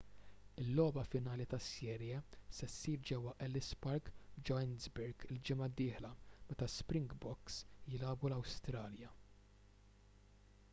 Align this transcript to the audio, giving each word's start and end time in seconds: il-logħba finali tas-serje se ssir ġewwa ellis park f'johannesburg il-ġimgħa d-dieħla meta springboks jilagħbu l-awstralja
il-logħba 0.61 1.01
finali 1.15 1.45
tas-serje 1.51 2.21
se 2.59 2.69
ssir 2.75 3.03
ġewwa 3.09 3.35
ellis 3.49 3.69
park 3.87 4.09
f'johannesburg 4.39 5.27
il-ġimgħa 5.35 5.69
d-dieħla 5.75 6.13
meta 6.49 6.71
springboks 6.79 7.63
jilagħbu 7.95 8.33
l-awstralja 8.33 9.15